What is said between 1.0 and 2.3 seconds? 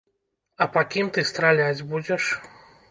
ты страляць будзеш?